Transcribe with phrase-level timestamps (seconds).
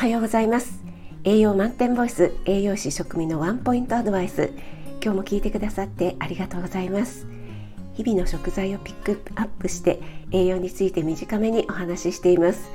[0.00, 0.82] はようございます。
[1.24, 4.50] 栄養満点ボイス栄養士食味のワンポイントアドバイス。
[5.04, 7.26] 今日も聞いてくださってありがとうございます。
[7.92, 10.00] 日々の食材をピックアップして
[10.32, 12.70] 栄養について短めにお話ししています。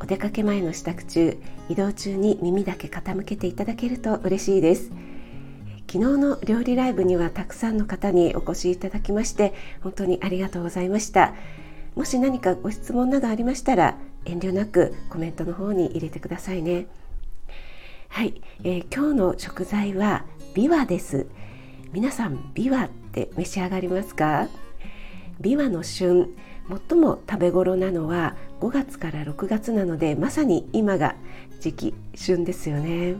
[0.00, 4.92] お出かけ前の支度中移動中に耳だけ傾けていただけると嬉しいです。
[5.90, 9.52] 昨日の料理ライブにはたくさんの方にお越しいただきまして
[9.82, 11.34] 本当にありがとうございました。
[11.96, 16.86] もし何かご質問などありましたら遠慮なくコメントの方に入れてくださいね。
[18.08, 21.26] はい、えー、今日の食材はビワです。
[21.92, 24.48] 皆さんビワって召し上がりますか？
[25.40, 26.34] ビワの旬
[26.88, 31.16] 最も食べ頃なのは5月から6月なのでまさに今が
[31.60, 33.16] 時期旬ですよね。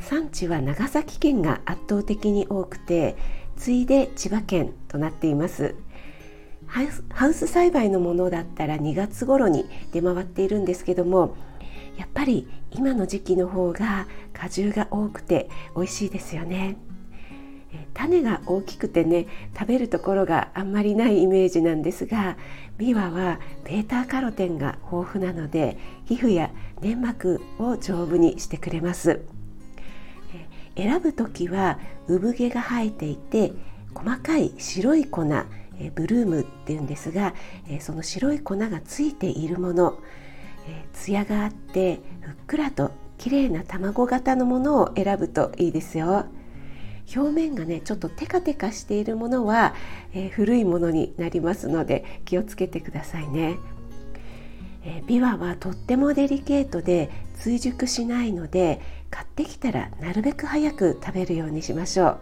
[0.00, 3.16] 産地は長崎県が圧倒的に多くて
[3.56, 5.76] 次いで千葉県となっています。
[6.72, 11.36] ハウス栽培のものだったら2月頃に出回っているんですけども
[11.98, 16.76] やっぱり今の時期の方が果汁が多くて美味しいですよね。
[17.94, 22.36] 種が大きくてね食べるところがあんまりないイメージなんですが
[22.78, 29.20] ビワはベータカロテンが豊富なので皮膚や粘膜を丈夫にしてくれます。
[30.74, 33.52] 選ぶ時は産毛が生えていて
[33.94, 35.26] 細かい白い粉
[35.78, 37.34] えブルームっていうんですが、
[37.68, 39.98] えその白い粉がついているもの、
[40.68, 46.26] え艶があってふっくらと綺麗な卵型のものを選ぶといいですよ。
[47.14, 49.74] 表面がねちょっとテカテカしているものは、
[50.12, 53.58] えー、古いものになりますので気をつけてくださいね。
[54.84, 62.20] えー、ビワはとってもデリケートで追熟しないので買ってきたらなるべく早く食べるようにしましょう。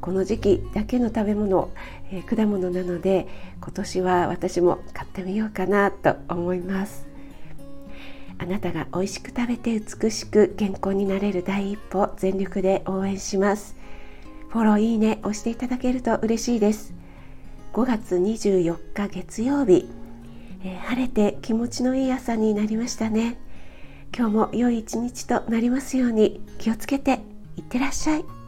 [0.00, 1.70] この時期だけの食べ物、
[2.10, 3.28] えー、果物なので
[3.60, 7.06] 今年は私も買ってみようかなと思います。
[8.38, 13.76] あなたが美味しく食べて美しく健康になれる第一歩全力で応援します。
[14.48, 16.94] フォローいいね押していただけると嬉しいです。
[17.74, 19.88] 5月24日月曜日、
[20.64, 23.38] えー、晴れて気持ちのいい朝になりましたね。
[24.16, 27.20] 今日も良い一日となりますように気をつけて
[27.56, 28.39] いってらっしゃい。